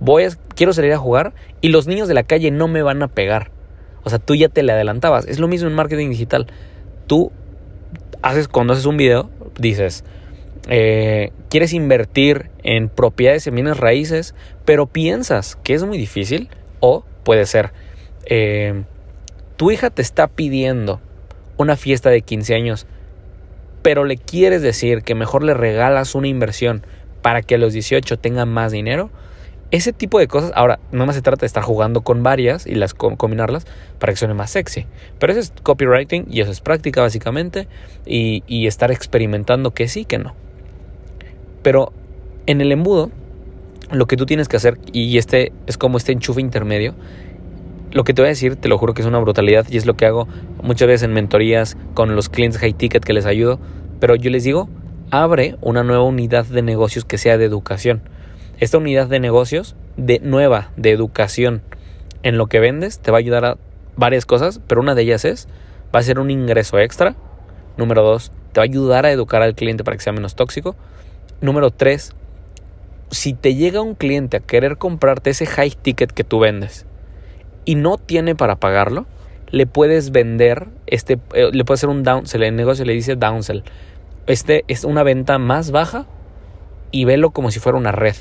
voy 0.00 0.24
a, 0.24 0.30
quiero 0.54 0.72
salir 0.72 0.92
a 0.92 0.98
jugar 0.98 1.34
y 1.60 1.68
los 1.68 1.86
niños 1.86 2.08
de 2.08 2.14
la 2.14 2.22
calle 2.22 2.50
no 2.50 2.66
me 2.66 2.82
van 2.82 3.02
a 3.02 3.08
pegar. 3.08 3.50
O 4.02 4.10
sea, 4.10 4.18
tú 4.18 4.34
ya 4.34 4.48
te 4.48 4.62
le 4.62 4.72
adelantabas. 4.72 5.26
Es 5.26 5.38
lo 5.38 5.48
mismo 5.48 5.68
en 5.68 5.74
marketing 5.74 6.08
digital. 6.08 6.46
Tú 7.06 7.30
haces, 8.22 8.48
cuando 8.48 8.72
haces 8.72 8.86
un 8.86 8.96
video, 8.96 9.28
dices, 9.58 10.04
eh, 10.68 11.32
quieres 11.50 11.74
invertir 11.74 12.50
en 12.62 12.88
propiedades 12.88 13.46
en 13.46 13.56
bienes 13.56 13.76
raíces, 13.76 14.34
pero 14.64 14.86
piensas 14.86 15.56
que 15.56 15.74
es 15.74 15.84
muy 15.84 15.98
difícil. 15.98 16.48
O 16.80 17.04
puede 17.24 17.44
ser, 17.44 17.72
eh, 18.24 18.84
tu 19.56 19.70
hija 19.70 19.90
te 19.90 20.00
está 20.00 20.28
pidiendo 20.28 21.00
una 21.58 21.76
fiesta 21.76 22.08
de 22.08 22.22
15 22.22 22.54
años, 22.54 22.86
pero 23.82 24.04
le 24.04 24.16
quieres 24.16 24.62
decir 24.62 25.02
que 25.02 25.14
mejor 25.14 25.44
le 25.44 25.54
regalas 25.54 26.14
una 26.14 26.28
inversión 26.28 26.84
para 27.20 27.42
que 27.42 27.56
a 27.56 27.58
los 27.58 27.72
18 27.74 28.18
tenga 28.18 28.46
más 28.46 28.72
dinero 28.72 29.10
ese 29.70 29.92
tipo 29.92 30.18
de 30.18 30.28
cosas, 30.28 30.52
ahora, 30.54 30.78
no 30.92 31.04
más 31.04 31.14
se 31.14 31.22
trata 31.22 31.40
de 31.40 31.46
estar 31.46 31.62
jugando 31.62 32.00
con 32.00 32.22
varias 32.22 32.66
y 32.66 32.74
las 32.74 32.94
combinarlas 32.94 33.66
para 33.98 34.12
que 34.12 34.16
suene 34.16 34.32
más 34.32 34.50
sexy. 34.50 34.86
Pero 35.18 35.32
eso 35.32 35.40
es 35.40 35.52
copywriting 35.62 36.26
y 36.30 36.40
eso 36.40 36.50
es 36.50 36.60
práctica 36.60 37.02
básicamente 37.02 37.68
y, 38.06 38.42
y 38.46 38.66
estar 38.66 38.90
experimentando 38.90 39.72
que 39.72 39.88
sí, 39.88 40.06
que 40.06 40.18
no. 40.18 40.34
Pero 41.62 41.92
en 42.46 42.62
el 42.62 42.72
embudo, 42.72 43.10
lo 43.90 44.06
que 44.06 44.16
tú 44.16 44.24
tienes 44.24 44.48
que 44.48 44.56
hacer, 44.56 44.78
y 44.92 45.18
este 45.18 45.52
es 45.66 45.76
como 45.76 45.98
este 45.98 46.12
enchufe 46.12 46.40
intermedio, 46.40 46.94
lo 47.90 48.04
que 48.04 48.14
te 48.14 48.22
voy 48.22 48.26
a 48.26 48.30
decir, 48.30 48.56
te 48.56 48.68
lo 48.68 48.78
juro 48.78 48.94
que 48.94 49.02
es 49.02 49.08
una 49.08 49.18
brutalidad 49.18 49.66
y 49.70 49.76
es 49.76 49.86
lo 49.86 49.96
que 49.96 50.06
hago 50.06 50.28
muchas 50.62 50.88
veces 50.88 51.04
en 51.04 51.12
mentorías 51.12 51.76
con 51.94 52.14
los 52.14 52.28
clientes 52.28 52.60
high 52.60 52.74
ticket 52.74 53.04
que 53.04 53.12
les 53.12 53.26
ayudo, 53.26 53.58
pero 54.00 54.14
yo 54.14 54.30
les 54.30 54.44
digo, 54.44 54.68
abre 55.10 55.56
una 55.60 55.82
nueva 55.82 56.04
unidad 56.04 56.46
de 56.46 56.62
negocios 56.62 57.04
que 57.04 57.18
sea 57.18 57.38
de 57.38 57.44
educación 57.44 58.02
esta 58.60 58.78
unidad 58.78 59.06
de 59.06 59.20
negocios 59.20 59.76
de 59.96 60.18
nueva, 60.18 60.72
de 60.76 60.90
educación 60.90 61.62
en 62.24 62.38
lo 62.38 62.48
que 62.48 62.58
vendes, 62.58 62.98
te 62.98 63.12
va 63.12 63.18
a 63.18 63.20
ayudar 63.20 63.44
a 63.44 63.56
varias 63.96 64.26
cosas, 64.26 64.60
pero 64.66 64.80
una 64.80 64.96
de 64.96 65.02
ellas 65.02 65.24
es, 65.24 65.46
va 65.94 66.00
a 66.00 66.02
ser 66.02 66.18
un 66.18 66.30
ingreso 66.30 66.78
extra. 66.78 67.14
Número 67.76 68.02
dos, 68.02 68.32
te 68.52 68.60
va 68.60 68.62
a 68.62 68.64
ayudar 68.64 69.06
a 69.06 69.12
educar 69.12 69.42
al 69.42 69.54
cliente 69.54 69.84
para 69.84 69.96
que 69.96 70.02
sea 70.02 70.12
menos 70.12 70.34
tóxico. 70.34 70.74
Número 71.40 71.70
tres, 71.70 72.14
si 73.12 73.32
te 73.32 73.54
llega 73.54 73.80
un 73.80 73.94
cliente 73.94 74.38
a 74.38 74.40
querer 74.40 74.76
comprarte 74.76 75.30
ese 75.30 75.46
high 75.46 75.70
ticket 75.70 76.10
que 76.10 76.24
tú 76.24 76.40
vendes 76.40 76.84
y 77.68 77.74
no 77.74 77.98
tiene 77.98 78.34
para 78.34 78.56
pagarlo, 78.56 79.04
le 79.50 79.66
puedes 79.66 80.10
vender 80.10 80.68
este, 80.86 81.18
eh, 81.34 81.50
le 81.52 81.66
puede 81.66 81.74
hacer 81.74 81.90
un 81.90 82.02
downsell, 82.02 82.42
el 82.42 82.56
negocio 82.56 82.86
le 82.86 82.94
dice 82.94 83.14
downsell. 83.14 83.62
Este 84.26 84.64
es 84.68 84.84
una 84.84 85.02
venta 85.02 85.36
más 85.36 85.70
baja 85.70 86.06
y 86.92 87.04
velo 87.04 87.28
como 87.28 87.50
si 87.50 87.60
fuera 87.60 87.76
una 87.76 87.92
red. 87.92 88.16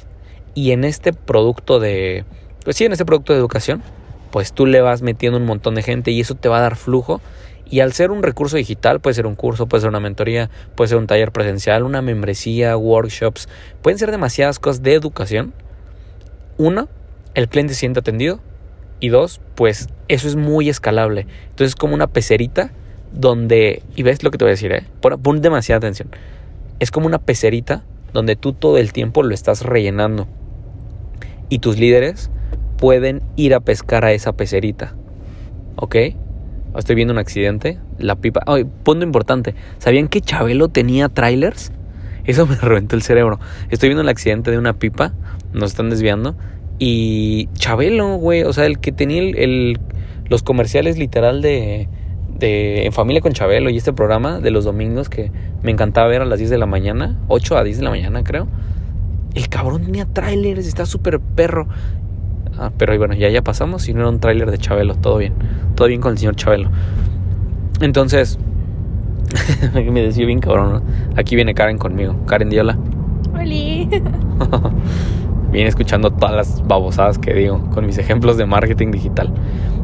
Y 0.54 0.72
en 0.72 0.84
este 0.84 1.14
producto 1.14 1.80
de, 1.80 2.26
pues 2.66 2.76
sí, 2.76 2.84
en 2.84 2.92
este 2.92 3.06
producto 3.06 3.32
de 3.32 3.40
educación, 3.40 3.84
pues 4.32 4.52
tú 4.52 4.66
le 4.66 4.82
vas 4.82 5.02
metiendo 5.02 5.38
un 5.38 5.46
montón 5.46 5.76
de 5.76 5.82
gente 5.82 6.12
y 6.12 6.20
eso 6.20 6.36
te 6.36 6.50
va 6.50 6.58
a 6.58 6.62
dar 6.64 6.76
flujo. 6.76 7.22
Y 7.70 7.80
al 7.80 7.94
ser 7.94 8.12
un 8.12 8.24
recurso 8.24 8.58
digital, 8.58 9.00
puede 9.00 9.14
ser 9.14 9.28
un 9.28 9.36
curso, 9.36 9.68
puede 9.68 9.80
ser 9.80 9.90
una 9.90 10.02
mentoría, 10.02 10.50
puede 10.76 10.90
ser 10.90 10.98
un 10.98 11.08
taller 11.08 11.32
presencial, 11.32 11.84
una 11.84 12.02
membresía, 12.02 12.76
workshops, 12.76 13.48
pueden 13.82 13.98
ser 13.98 14.12
demasiadas 14.12 14.60
cosas 14.60 14.84
de 14.84 14.94
educación. 14.94 15.54
Una, 16.58 16.90
el 17.34 17.48
cliente 17.48 17.76
se 17.76 17.80
siente 17.80 18.02
atendido. 18.02 18.42
Y 19.00 19.10
dos, 19.10 19.42
pues 19.56 19.90
eso 20.08 20.28
es 20.28 20.36
muy 20.36 20.70
escalable. 20.70 21.28
Entonces 21.50 21.70
es 21.70 21.76
como 21.76 21.94
una 21.94 22.08
pecerita 22.08 22.72
donde, 23.12 23.84
y 23.96 24.04
ves 24.04 24.24
lo 24.24 24.32
que 24.32 24.38
te 24.38 24.46
voy 24.46 24.50
a 24.50 24.56
decir, 24.56 24.72
¿eh? 24.72 24.84
pon, 25.02 25.42
demasiada 25.42 25.78
atención. 25.78 26.10
Es 26.80 26.92
como 26.92 27.08
una 27.08 27.20
pecerita 27.20 27.84
donde 28.14 28.36
tú 28.36 28.54
todo 28.54 28.78
el 28.78 28.94
tiempo 28.94 29.24
lo 29.24 29.34
estás 29.34 29.64
rellenando 29.64 30.28
y 31.50 31.60
tus 31.60 31.78
líderes 31.78 32.30
pueden 32.78 33.22
ir 33.36 33.54
a 33.54 33.60
pescar 33.60 34.06
a 34.06 34.12
esa 34.12 34.34
pecerita. 34.34 34.96
¿Ok? 35.76 35.96
Estoy 36.76 36.96
viendo 36.96 37.14
un 37.14 37.18
accidente. 37.18 37.80
la 37.98 38.16
pipa. 38.16 38.42
Punto 38.84 39.06
importante. 39.06 39.56
¿Sabían 39.80 40.08
que 40.08 40.22
Chabelo 40.22 40.70
tenía 40.70 41.10
trailers? 41.10 41.72
Eso 42.26 42.46
me 42.46 42.56
reventó 42.62 42.96
el 42.96 43.02
cerebro. 43.02 43.40
Estoy 43.70 43.90
viendo 43.90 44.04
el 44.04 44.10
accidente 44.10 44.52
de 44.52 44.58
una 44.58 44.74
pipa. 44.74 45.14
Nos 45.54 45.72
están 45.72 45.90
desviando. 45.90 46.36
Y 46.80 47.50
Chabelo, 47.54 48.16
güey. 48.18 48.44
O 48.44 48.54
sea, 48.54 48.66
el 48.66 48.80
que 48.80 48.92
tenía 48.92 49.22
el, 49.22 49.80
los 50.30 50.44
comerciales 50.44 50.98
literal 50.98 51.42
de, 51.42 51.88
de 52.38 52.86
En 52.86 52.94
Familia 52.94 53.22
con 53.22 53.34
Chabelo 53.34 53.70
y 53.70 53.78
este 53.78 53.94
programa 53.94 54.40
de 54.40 54.52
los 54.52 54.66
domingos 54.66 55.10
que 55.10 55.32
me 55.64 55.72
encantaba 55.72 56.08
ver 56.08 56.22
a 56.22 56.26
las 56.26 56.40
10 56.40 56.52
de 56.52 56.58
la 56.58 56.66
mañana. 56.66 57.18
8 57.28 57.58
a 57.58 57.64
10 57.64 57.78
de 57.78 57.84
la 57.84 57.90
mañana, 57.90 58.24
creo. 58.24 58.48
El 59.34 59.50
cabrón 59.50 59.84
tenía 59.84 60.06
trailers. 60.06 60.68
Está 60.68 60.86
súper 60.86 61.20
perro. 61.20 61.68
Ah, 62.58 62.72
pero 62.78 62.98
bueno, 62.98 63.14
ya 63.14 63.30
ya 63.30 63.44
pasamos 63.44 63.88
y 63.88 63.94
no 63.94 64.02
era 64.02 64.10
un 64.10 64.20
tráiler 64.20 64.50
de 64.50 64.58
Chabelo, 64.58 64.96
todo 64.96 65.18
bien. 65.18 65.34
Todo 65.76 65.88
bien 65.88 66.02
con 66.02 66.14
el 66.14 66.18
señor 66.18 66.36
Chabelo. 66.36 66.72
Entonces, 67.82 68.40
me 69.74 70.02
decía 70.02 70.26
bien 70.26 70.40
cabrón. 70.40 70.84
Aquí 71.16 71.36
viene 71.36 71.54
Karen 71.54 71.78
conmigo. 71.78 72.16
Karen 72.26 72.50
Diola. 72.50 72.78
Hola. 73.34 74.72
Viene 75.52 75.70
escuchando 75.70 76.12
todas 76.12 76.36
las 76.36 76.68
babosadas 76.68 77.18
que 77.18 77.34
digo 77.34 77.62
con 77.74 77.86
mis 77.86 77.98
ejemplos 77.98 78.38
de 78.38 78.46
marketing 78.46 78.92
digital. 78.92 79.32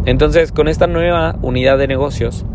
Entonces, 0.06 0.52
con 0.52 0.68
esta 0.68 0.88
nueva 0.88 1.38
unidad 1.42 1.78
de 1.78 1.88
negocios, 1.88 2.46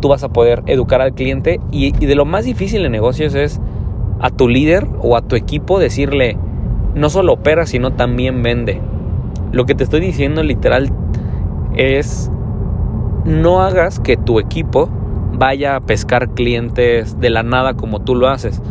tú 0.00 0.08
vas 0.08 0.24
a 0.24 0.28
poder 0.28 0.62
educar 0.66 1.00
al 1.00 1.14
cliente 1.14 1.60
y, 1.70 1.92
de 1.92 2.14
lo 2.14 2.24
más 2.24 2.44
difícil 2.44 2.84
en 2.84 2.92
negocios 2.92 3.34
es 3.34 3.60
a 4.20 4.30
tu 4.30 4.48
líder 4.48 4.88
o 5.00 5.16
a 5.16 5.22
tu 5.22 5.36
equipo 5.36 5.78
decirle, 5.78 6.36
no 6.94 7.10
solo 7.10 7.34
opera, 7.34 7.66
sino 7.66 7.92
también 7.92 8.42
vende. 8.42 8.80
Lo 9.52 9.66
que 9.66 9.74
te 9.74 9.84
estoy 9.84 10.00
diciendo 10.00 10.42
literal 10.42 10.90
es 11.76 12.30
no 13.24 13.62
hagas 13.62 14.00
que 14.00 14.16
tu 14.16 14.40
equipo 14.40 14.88
vaya 15.32 15.76
a 15.76 15.80
pescar 15.80 16.30
clientes 16.30 17.20
de 17.20 17.30
la 17.30 17.42
nada 17.42 17.74
como 17.74 18.00
tú 18.00 18.14
lo 18.14 18.28
haces. 18.28 18.62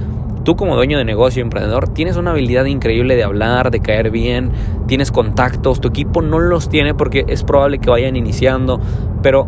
Tú 0.46 0.56
como 0.56 0.76
dueño 0.76 1.00
de 1.00 1.06
negocio, 1.06 1.42
emprendedor, 1.42 1.88
tienes 1.88 2.18
una 2.18 2.30
habilidad 2.30 2.66
increíble 2.66 3.16
de 3.16 3.24
hablar, 3.24 3.72
de 3.72 3.80
caer 3.80 4.12
bien, 4.12 4.52
tienes 4.86 5.12
contactos, 5.12 5.82
tu 5.82 5.88
equipo 5.88 6.22
no 6.22 6.38
los 6.38 6.70
tiene 6.70 6.94
porque 6.94 7.26
es 7.28 7.44
probable 7.44 7.80
que 7.80 7.90
vayan 7.90 8.16
iniciando, 8.16 8.80
pero 9.24 9.48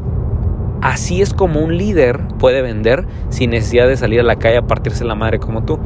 así 0.81 1.21
es 1.21 1.35
como 1.35 1.59
un 1.59 1.77
líder 1.77 2.19
puede 2.39 2.63
vender 2.63 3.05
sin 3.29 3.51
necesidad 3.51 3.87
de 3.87 3.95
salir 3.95 4.21
a 4.21 4.23
la 4.23 4.37
calle 4.37 4.57
a 4.57 4.65
partirse 4.65 5.05
la 5.05 5.13
madre 5.13 5.37
como 5.37 5.63
tú. 5.65 5.77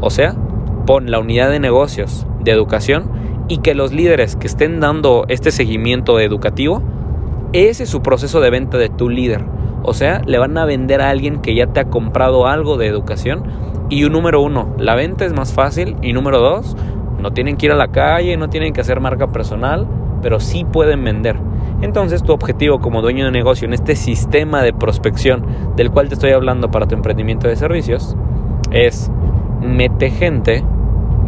O 0.00 0.10
sea, 0.10 0.36
pon 0.86 1.10
la 1.10 1.18
unidad 1.18 1.50
de 1.50 1.58
negocios 1.58 2.24
de 2.44 2.52
educación 2.52 3.10
y 3.48 3.58
que 3.58 3.74
los 3.74 3.92
líderes 3.92 4.36
que 4.36 4.46
estén 4.46 4.78
dando 4.78 5.24
este 5.26 5.50
seguimiento 5.50 6.20
educativo, 6.20 6.80
ese 7.52 7.82
es 7.82 7.90
su 7.90 8.02
proceso 8.02 8.40
de 8.40 8.50
venta 8.50 8.78
de 8.78 8.88
tu 8.88 9.08
líder. 9.08 9.44
O 9.84 9.94
sea, 9.94 10.20
le 10.26 10.38
van 10.38 10.56
a 10.58 10.64
vender 10.64 11.00
a 11.00 11.10
alguien 11.10 11.40
que 11.40 11.54
ya 11.54 11.66
te 11.66 11.80
ha 11.80 11.84
comprado 11.84 12.46
algo 12.46 12.76
de 12.76 12.86
educación. 12.86 13.44
Y 13.90 14.04
un 14.04 14.12
número 14.12 14.40
uno, 14.40 14.74
la 14.78 14.94
venta 14.94 15.24
es 15.24 15.32
más 15.32 15.52
fácil. 15.52 15.96
Y 16.02 16.12
número 16.12 16.40
dos, 16.40 16.76
no 17.20 17.32
tienen 17.32 17.56
que 17.56 17.66
ir 17.66 17.72
a 17.72 17.76
la 17.76 17.88
calle, 17.88 18.36
no 18.36 18.48
tienen 18.48 18.72
que 18.72 18.80
hacer 18.80 19.00
marca 19.00 19.28
personal, 19.28 19.86
pero 20.22 20.40
sí 20.40 20.64
pueden 20.64 21.04
vender. 21.04 21.36
Entonces 21.82 22.22
tu 22.22 22.32
objetivo 22.32 22.80
como 22.80 23.02
dueño 23.02 23.26
de 23.26 23.30
negocio 23.30 23.66
en 23.66 23.74
este 23.74 23.94
sistema 23.94 24.62
de 24.62 24.72
prospección 24.72 25.44
del 25.76 25.90
cual 25.90 26.08
te 26.08 26.14
estoy 26.14 26.30
hablando 26.30 26.70
para 26.70 26.86
tu 26.86 26.94
emprendimiento 26.94 27.46
de 27.48 27.56
servicios 27.56 28.16
es 28.70 29.10
mete 29.60 30.10
gente 30.10 30.64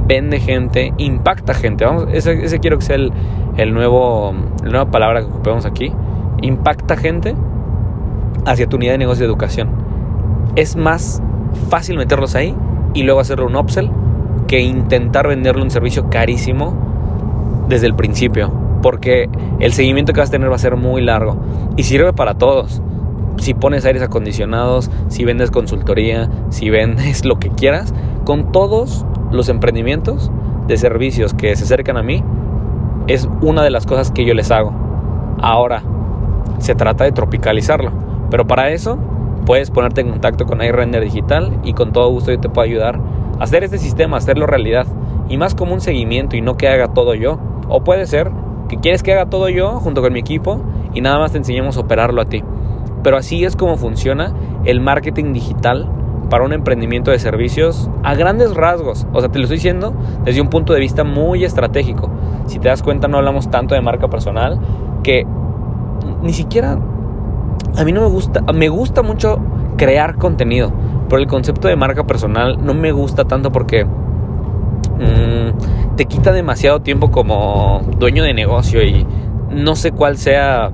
vende 0.07 0.41
gente, 0.41 0.93
impacta 0.99 1.55
gente. 1.55 1.85
Vamos, 1.85 2.07
ese, 2.13 2.59
quiero 2.61 2.79
que 2.79 2.85
sea 2.85 2.97
el, 2.97 3.13
el 3.57 3.75
nuevo, 3.75 4.35
la 4.63 4.71
nueva 4.71 4.91
palabra 4.91 5.21
que 5.21 5.27
ocupemos 5.27 5.67
aquí. 5.67 5.93
Impacta 6.43 6.97
gente 6.97 7.35
hacia 8.47 8.67
tu 8.67 8.77
unidad 8.77 8.93
de 8.93 8.99
negocio 8.99 9.27
de 9.27 9.27
educación. 9.27 9.69
Es 10.55 10.77
más 10.77 11.23
fácil 11.69 11.99
meterlos 11.99 12.35
ahí 12.35 12.55
y 12.95 13.03
luego 13.03 13.21
hacerle 13.21 13.45
un 13.45 13.57
upsell 13.57 13.91
que 14.47 14.61
intentar 14.61 15.29
venderle 15.29 15.63
un 15.63 15.71
servicio 15.71 16.09
carísimo 16.09 16.75
desde 17.69 17.87
el 17.87 17.95
principio. 17.95 18.51
Porque 18.83 19.29
el 19.59 19.73
seguimiento 19.73 20.13
que 20.13 20.21
vas 20.21 20.29
a 20.29 20.33
tener 20.33 20.51
va 20.51 20.55
a 20.57 20.61
ser 20.61 20.77
muy 20.77 21.03
largo 21.03 21.37
y 21.77 21.83
sirve 21.83 22.13
para 22.13 22.35
todos. 22.35 22.81
Si 23.39 23.53
pones 23.53 23.85
aires 23.85 24.03
acondicionados, 24.03 24.91
si 25.09 25.25
vendes 25.25 25.51
consultoría, 25.51 26.31
si 26.49 26.71
vendes 26.71 27.25
lo 27.25 27.39
que 27.39 27.51
quieras, 27.51 27.93
con 28.25 28.53
todos 28.53 29.05
los 29.31 29.49
emprendimientos 29.49 30.31
de 30.69 30.77
servicios 30.77 31.35
que 31.35 31.55
se 31.57 31.65
acercan 31.65 31.97
a 31.97 32.03
mí 32.03 32.25
es 33.09 33.29
una 33.41 33.63
de 33.63 33.71
las 33.71 33.87
cosas 33.87 34.11
que 34.11 34.25
yo 34.25 34.35
les 34.35 34.51
hago. 34.51 34.73
Ahora, 35.41 35.83
se 36.59 36.75
trata 36.75 37.05
de 37.05 37.13
tropicalizarlo. 37.13 38.06
Pero 38.31 38.47
para 38.47 38.71
eso 38.71 38.99
puedes 39.45 39.71
ponerte 39.71 40.01
en 40.01 40.11
contacto 40.11 40.47
con 40.47 40.63
iRender 40.63 41.03
Digital 41.05 41.61
y 41.63 41.73
con 41.73 41.93
todo 41.93 42.11
gusto 42.11 42.33
yo 42.33 42.41
te 42.41 42.49
puedo 42.49 42.67
ayudar 42.67 43.01
a 43.39 43.45
hacer 43.45 43.65
este 43.65 43.79
sistema, 43.79 44.17
hacerlo 44.17 44.47
realidad. 44.47 44.87
Y 45.29 45.37
más 45.39 45.55
como 45.55 45.75
un 45.75 45.81
seguimiento 45.81 46.37
y 46.37 46.41
no 46.41 46.57
que 46.57 46.69
haga 46.69 46.89
todo 46.89 47.15
yo. 47.15 47.39
O 47.69 47.83
puede 47.83 48.07
ser 48.07 48.31
que 48.69 48.79
quieres 48.79 49.03
que 49.03 49.13
haga 49.13 49.27
todo 49.27 49.49
yo 49.49 49.81
junto 49.81 50.03
con 50.03 50.13
mi 50.13 50.21
equipo 50.21 50.61
y 50.95 51.01
nada 51.01 51.19
más 51.19 51.33
te 51.33 51.39
enseñemos 51.39 51.77
a 51.77 51.81
operarlo 51.81 52.21
a 52.23 52.27
ti. 52.27 52.43
Pero 53.03 53.17
así 53.17 53.45
es 53.45 53.57
como 53.57 53.77
funciona 53.77 54.35
el 54.65 54.81
marketing 54.81 55.33
digital 55.33 55.89
para 56.29 56.45
un 56.45 56.53
emprendimiento 56.53 57.11
de 57.11 57.19
servicios 57.19 57.89
a 58.03 58.15
grandes 58.15 58.55
rasgos. 58.55 59.07
O 59.13 59.21
sea, 59.21 59.29
te 59.29 59.39
lo 59.39 59.45
estoy 59.45 59.59
diciendo 59.59 59.95
desde 60.25 60.41
un 60.41 60.49
punto 60.49 60.73
de 60.73 60.81
vista 60.81 61.05
muy 61.05 61.45
estratégico. 61.45 62.11
Si 62.47 62.59
te 62.59 62.69
das 62.69 62.83
cuenta, 62.83 63.07
no 63.09 63.19
hablamos 63.19 63.49
tanto 63.51 63.75
de 63.75 63.81
marca 63.81 64.09
personal 64.09 64.59
que 65.03 65.25
ni 66.23 66.33
siquiera 66.33 66.79
a 67.77 67.85
mí 67.85 67.93
no 67.93 68.03
me 68.03 68.09
gusta, 68.09 68.43
me 68.53 68.69
gusta 68.69 69.03
mucho 69.03 69.39
crear 69.77 70.17
contenido, 70.17 70.73
pero 71.09 71.21
el 71.21 71.29
concepto 71.29 71.69
de 71.69 71.77
marca 71.77 72.07
personal 72.07 72.65
no 72.65 72.75
me 72.75 72.93
gusta 72.93 73.25
tanto 73.25 73.53
porque 73.53 73.85
mm, 73.85 75.97
te 75.97 76.07
quita 76.07 76.33
demasiado 76.33 76.81
tiempo 76.81 77.11
como 77.11 77.83
dueño 77.99 78.25
de 78.25 78.35
negocio 78.35 78.83
y 78.83 79.07
no 79.51 79.77
sé 79.77 79.93
cuál 79.93 80.19
sea 80.19 80.71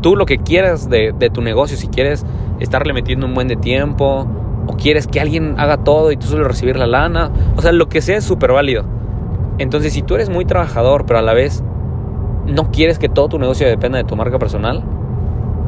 tú 0.00 0.16
lo 0.16 0.26
que 0.26 0.38
quieras 0.38 0.88
de, 0.88 1.12
tu 1.32 1.42
negocio, 1.42 1.76
si 1.76 1.88
quieres 1.88 2.24
estarle 2.60 2.92
metiendo 2.92 3.26
un 3.26 3.34
buen 3.34 3.48
de 3.48 3.56
tiempo 3.56 4.26
o 4.66 4.76
quieres 4.76 5.06
que 5.06 5.20
alguien 5.20 5.54
haga 5.58 5.78
todo 5.78 6.12
y 6.12 6.16
tú 6.16 6.26
solo 6.26 6.44
recibir 6.44 6.76
la 6.76 6.86
lana, 6.86 7.30
o 7.56 7.62
sea, 7.62 7.72
lo 7.72 7.88
que 7.88 8.00
sea 8.00 8.18
es 8.18 8.24
súper 8.24 8.52
válido. 8.52 8.84
Entonces, 9.58 9.92
si 9.92 10.02
tú 10.02 10.16
eres 10.16 10.28
muy 10.28 10.44
trabajador, 10.44 11.06
pero 11.06 11.18
a 11.18 11.22
la 11.22 11.32
vez 11.32 11.62
no 12.46 12.70
quieres 12.70 12.98
que 12.98 13.08
todo 13.08 13.28
tu 13.28 13.38
negocio 13.38 13.66
dependa 13.66 13.98
de 13.98 14.04
tu 14.04 14.16
marca 14.16 14.38
personal, 14.38 14.84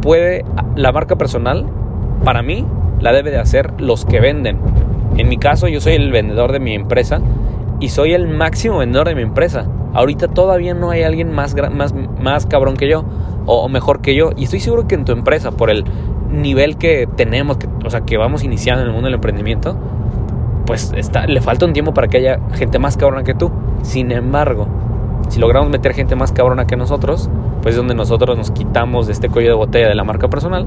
puede 0.01 0.45
la 0.77 0.93
marca 0.93 1.17
personal, 1.17 1.67
para 2.25 2.43
mí, 2.43 2.67
la 3.01 3.13
debe 3.13 3.31
de 3.31 3.39
hacer 3.39 3.81
los 3.81 4.05
que 4.05 4.21
venden. 4.21 4.59
En 5.17 5.29
mi 5.29 5.39
caso, 5.39 5.69
yo 5.69 5.81
soy 5.81 5.95
el 5.95 6.13
vendedor 6.13 6.53
de 6.53 6.61
mi 6.61 6.75
empresa 6.75 7.21
y 7.81 7.89
soy 7.91 8.13
el 8.13 8.29
máximo 8.29 8.79
vendedor 8.79 9.09
de 9.09 9.15
mi 9.15 9.23
empresa. 9.23 9.67
Ahorita 9.95 10.29
todavía 10.29 10.75
no 10.75 10.91
hay 10.91 11.03
alguien 11.03 11.33
más, 11.33 11.55
más, 11.73 11.95
más 12.21 12.47
cabrón 12.47 12.77
que 12.77 12.89
yo 12.89 13.05
o 13.47 13.69
mejor 13.69 14.01
que 14.01 14.15
yo. 14.15 14.31
Y 14.37 14.45
estoy 14.45 14.61
seguro 14.61 14.87
que 14.87 14.95
en 14.95 15.05
tu 15.05 15.13
empresa, 15.13 15.53
por 15.53 15.71
el 15.71 15.85
nivel 16.31 16.77
que 16.77 17.09
tenemos, 17.17 17.57
que, 17.57 17.69
o 17.85 17.91
sea, 17.91 18.03
que 18.03 18.17
vamos 18.17 18.45
iniciando 18.45 18.83
en 18.83 18.89
el 18.89 18.93
mundo 18.93 19.07
del 19.07 19.15
emprendimiento, 19.15 19.77
pues 20.67 20.93
está, 20.97 21.27
le 21.27 21.41
falta 21.41 21.65
un 21.65 21.73
tiempo 21.73 21.95
para 21.95 22.09
que 22.09 22.19
haya 22.19 22.41
gente 22.53 22.79
más 22.79 22.97
cabrona 22.97 23.25
que 23.25 23.35
tú. 23.35 23.51
Sin 23.83 24.13
embargo, 24.13 24.69
si 25.29 25.41
logramos 25.41 25.71
meter 25.71 25.95
gente 25.95 26.17
más 26.17 26.33
cabrona 26.33 26.67
que 26.67 26.77
nosotros, 26.77 27.31
pues 27.63 27.75
es 27.75 27.77
donde 27.77 27.95
nosotros 27.95 28.37
nos 28.37 28.51
quitamos 28.51 29.07
de 29.07 29.13
este 29.13 29.29
cuello 29.29 29.51
de 29.51 29.57
botella 29.57 29.89
de 29.89 29.95
la 29.95 30.05
marca 30.05 30.29
personal 30.29 30.67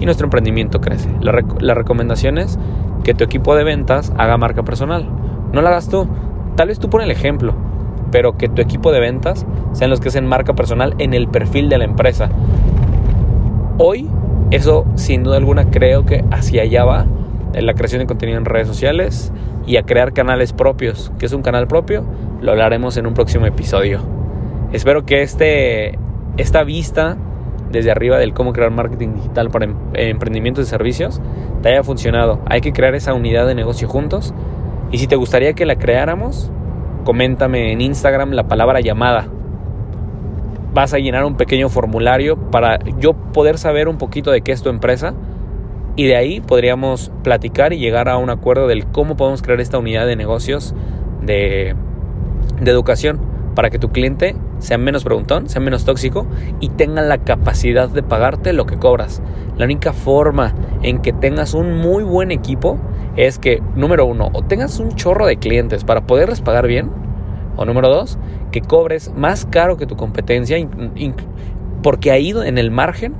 y 0.00 0.04
nuestro 0.04 0.26
emprendimiento 0.26 0.80
crece. 0.80 1.08
La, 1.20 1.42
la 1.60 1.74
recomendación 1.74 2.38
es 2.38 2.58
que 3.04 3.14
tu 3.14 3.24
equipo 3.24 3.54
de 3.54 3.64
ventas 3.64 4.12
haga 4.16 4.36
marca 4.36 4.62
personal. 4.62 5.08
No 5.52 5.62
la 5.62 5.70
hagas 5.70 5.88
tú. 5.88 6.06
Tal 6.56 6.68
vez 6.68 6.78
tú 6.78 6.90
pon 6.90 7.00
el 7.02 7.10
ejemplo, 7.10 7.54
pero 8.10 8.36
que 8.36 8.48
tu 8.48 8.60
equipo 8.60 8.92
de 8.92 9.00
ventas 9.00 9.46
sean 9.72 9.90
los 9.90 10.00
que 10.00 10.08
hacen 10.08 10.26
marca 10.26 10.54
personal 10.54 10.94
en 10.98 11.14
el 11.14 11.28
perfil 11.28 11.68
de 11.68 11.78
la 11.78 11.84
empresa. 11.84 12.28
Hoy 13.78 14.08
eso, 14.50 14.84
sin 14.96 15.22
duda 15.22 15.38
alguna, 15.38 15.70
creo 15.70 16.04
que 16.04 16.24
hacia 16.30 16.62
allá 16.62 16.84
va 16.84 17.06
en 17.54 17.66
la 17.66 17.74
creación 17.74 18.00
de 18.00 18.06
contenido 18.06 18.38
en 18.38 18.44
redes 18.44 18.68
sociales 18.68 19.32
y 19.66 19.76
a 19.76 19.82
crear 19.82 20.12
canales 20.12 20.52
propios. 20.52 21.12
¿Qué 21.18 21.26
es 21.26 21.32
un 21.32 21.42
canal 21.42 21.66
propio? 21.66 22.04
Lo 22.40 22.52
hablaremos 22.52 22.96
en 22.96 23.06
un 23.06 23.14
próximo 23.14 23.46
episodio. 23.46 24.00
Espero 24.72 25.04
que 25.04 25.22
este, 25.22 25.98
esta 26.36 26.64
vista 26.64 27.16
desde 27.70 27.90
arriba 27.90 28.18
del 28.18 28.34
cómo 28.34 28.52
crear 28.52 28.70
marketing 28.70 29.14
digital 29.14 29.50
para 29.50 29.66
em, 29.66 29.76
emprendimientos 29.94 30.66
de 30.66 30.70
servicios 30.70 31.20
te 31.62 31.70
haya 31.70 31.82
funcionado. 31.82 32.40
Hay 32.46 32.60
que 32.60 32.72
crear 32.72 32.94
esa 32.94 33.14
unidad 33.14 33.46
de 33.46 33.54
negocio 33.54 33.88
juntos. 33.88 34.34
Y 34.90 34.98
si 34.98 35.06
te 35.06 35.16
gustaría 35.16 35.54
que 35.54 35.64
la 35.64 35.76
creáramos, 35.76 36.50
coméntame 37.04 37.72
en 37.72 37.80
Instagram 37.80 38.32
la 38.32 38.44
palabra 38.44 38.80
llamada 38.80 39.28
vas 40.74 40.94
a 40.94 40.98
llenar 40.98 41.24
un 41.24 41.36
pequeño 41.36 41.68
formulario 41.68 42.36
para 42.50 42.78
yo 42.98 43.12
poder 43.12 43.58
saber 43.58 43.88
un 43.88 43.98
poquito 43.98 44.30
de 44.30 44.40
qué 44.40 44.52
es 44.52 44.62
tu 44.62 44.70
empresa 44.70 45.14
y 45.96 46.06
de 46.06 46.16
ahí 46.16 46.40
podríamos 46.40 47.12
platicar 47.22 47.72
y 47.72 47.78
llegar 47.78 48.08
a 48.08 48.16
un 48.16 48.30
acuerdo 48.30 48.66
del 48.66 48.86
cómo 48.86 49.16
podemos 49.16 49.42
crear 49.42 49.60
esta 49.60 49.78
unidad 49.78 50.06
de 50.06 50.16
negocios 50.16 50.74
de, 51.20 51.74
de 52.60 52.70
educación 52.70 53.20
para 53.54 53.70
que 53.70 53.78
tu 53.78 53.90
cliente 53.90 54.34
sea 54.58 54.78
menos 54.78 55.04
preguntón, 55.04 55.48
sea 55.48 55.60
menos 55.60 55.84
tóxico 55.84 56.26
y 56.60 56.70
tenga 56.70 57.02
la 57.02 57.18
capacidad 57.18 57.88
de 57.88 58.02
pagarte 58.02 58.52
lo 58.52 58.64
que 58.64 58.78
cobras. 58.78 59.22
La 59.58 59.64
única 59.64 59.92
forma 59.92 60.54
en 60.82 61.02
que 61.02 61.12
tengas 61.12 61.52
un 61.52 61.76
muy 61.76 62.04
buen 62.04 62.30
equipo 62.30 62.78
es 63.16 63.38
que, 63.38 63.62
número 63.74 64.06
uno, 64.06 64.30
o 64.32 64.42
tengas 64.42 64.78
un 64.78 64.94
chorro 64.94 65.26
de 65.26 65.36
clientes 65.36 65.84
para 65.84 66.06
poderles 66.06 66.40
pagar 66.40 66.66
bien, 66.66 66.90
o 67.56 67.64
número 67.64 67.88
dos, 67.88 68.18
que 68.50 68.62
cobres 68.62 69.12
más 69.14 69.44
caro 69.44 69.76
que 69.76 69.86
tu 69.86 69.96
competencia, 69.96 70.56
porque 71.82 72.10
ahí 72.10 72.30
en 72.30 72.56
el 72.56 72.70
margen 72.70 73.14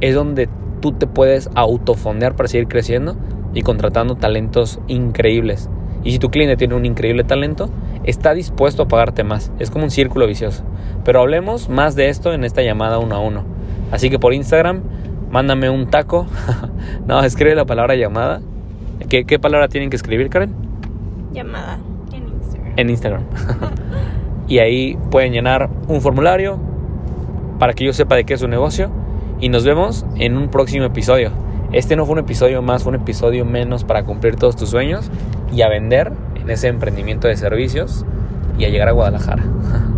es 0.00 0.14
donde 0.14 0.48
tú 0.80 0.92
te 0.92 1.06
puedes 1.06 1.50
autofondear 1.54 2.36
para 2.36 2.48
seguir 2.48 2.68
creciendo 2.68 3.16
y 3.54 3.62
contratando 3.62 4.16
talentos 4.16 4.80
increíbles. 4.88 5.68
Y 6.02 6.12
si 6.12 6.18
tu 6.18 6.30
cliente 6.30 6.56
tiene 6.56 6.74
un 6.74 6.86
increíble 6.86 7.24
talento, 7.24 7.68
está 8.04 8.32
dispuesto 8.32 8.84
a 8.84 8.88
pagarte 8.88 9.22
más. 9.24 9.52
Es 9.58 9.70
como 9.70 9.84
un 9.84 9.90
círculo 9.90 10.26
vicioso. 10.26 10.64
Pero 11.04 11.20
hablemos 11.20 11.68
más 11.68 11.94
de 11.94 12.08
esto 12.08 12.32
en 12.32 12.44
esta 12.44 12.62
llamada 12.62 12.98
uno 12.98 13.14
a 13.14 13.20
uno. 13.20 13.44
Así 13.90 14.08
que 14.08 14.18
por 14.18 14.32
Instagram, 14.32 14.82
mándame 15.30 15.68
un 15.68 15.88
taco. 15.88 16.26
no, 17.06 17.20
escribe 17.22 17.54
la 17.54 17.66
palabra 17.66 17.96
llamada. 17.96 18.40
¿Qué, 19.08 19.24
¿Qué, 19.24 19.38
palabra 19.38 19.68
tienen 19.68 19.90
que 19.90 19.96
escribir, 19.96 20.30
Karen? 20.30 20.54
Llamada 21.32 21.78
en 22.12 22.28
Instagram. 22.28 22.72
En 22.76 22.90
Instagram. 22.90 23.22
y 24.48 24.58
ahí 24.58 24.96
pueden 25.10 25.32
llenar 25.32 25.68
un 25.88 26.00
formulario 26.00 26.58
para 27.58 27.74
que 27.74 27.84
yo 27.84 27.92
sepa 27.92 28.16
de 28.16 28.24
qué 28.24 28.34
es 28.34 28.40
su 28.40 28.48
negocio. 28.48 28.90
Y 29.40 29.48
nos 29.48 29.64
vemos 29.64 30.04
en 30.16 30.36
un 30.36 30.48
próximo 30.48 30.84
episodio. 30.84 31.30
Este 31.72 31.96
no 31.96 32.04
fue 32.04 32.12
un 32.12 32.18
episodio 32.18 32.60
más, 32.60 32.82
fue 32.82 32.90
un 32.90 33.00
episodio 33.00 33.46
menos 33.46 33.84
para 33.84 34.04
cumplir 34.04 34.36
todos 34.36 34.54
tus 34.54 34.68
sueños 34.68 35.10
y 35.50 35.62
a 35.62 35.68
vender 35.68 36.12
en 36.34 36.50
ese 36.50 36.68
emprendimiento 36.68 37.26
de 37.26 37.36
servicios 37.36 38.04
y 38.58 38.66
a 38.66 38.68
llegar 38.68 38.88
a 38.88 38.92
Guadalajara. 38.92 39.42